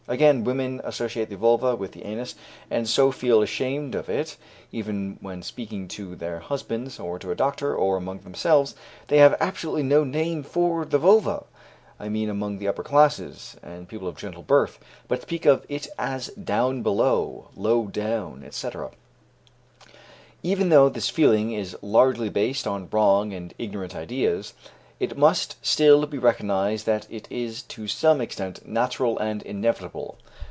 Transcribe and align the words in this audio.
Again, 0.07 0.43
women 0.43 0.81
associate 0.83 1.29
the 1.29 1.37
vulva 1.37 1.73
with 1.75 1.93
the 1.93 2.03
anus, 2.05 2.35
and 2.69 2.89
so 2.89 3.11
feel 3.13 3.41
ashamed 3.41 3.95
of 3.95 4.09
it; 4.09 4.35
even 4.71 5.17
when 5.21 5.41
speaking 5.41 5.87
to 5.89 6.15
their 6.17 6.39
husbands, 6.39 6.99
or 6.99 7.17
to 7.19 7.31
a 7.31 7.35
doctor, 7.35 7.73
or 7.73 7.95
among 7.97 8.19
themselves; 8.19 8.75
they 9.07 9.19
have 9.19 9.37
absolutely 9.39 9.83
no 9.83 10.03
name 10.03 10.43
for 10.43 10.83
the 10.83 10.97
vulva 10.97 11.45
(I 11.97 12.09
mean 12.09 12.29
among 12.29 12.57
the 12.59 12.67
upper 12.67 12.83
classes, 12.83 13.55
and 13.63 13.87
people 13.87 14.07
of 14.09 14.17
gentle 14.17 14.43
birth), 14.43 14.79
but 15.07 15.21
speak 15.21 15.45
of 15.45 15.65
it 15.69 15.87
as 15.97 16.27
'down 16.29 16.83
below,' 16.83 17.47
'low 17.55 17.85
down,' 17.85 18.43
etc." 18.43 18.89
Even 20.43 20.67
though 20.67 20.89
this 20.89 21.07
feeling 21.09 21.53
is 21.53 21.77
largely 21.81 22.27
based 22.27 22.67
on 22.67 22.89
wrong 22.91 23.31
and 23.31 23.53
ignorant 23.57 23.95
ideas, 23.95 24.53
it 24.99 25.17
must 25.17 25.55
still 25.65 26.05
be 26.05 26.19
recognized 26.19 26.85
that 26.85 27.07
it 27.09 27.27
is 27.31 27.63
to 27.63 27.87
some 27.87 28.21
extent 28.21 28.63
natural 28.67 29.17
and 29.17 29.41
inevitable. 29.41 30.15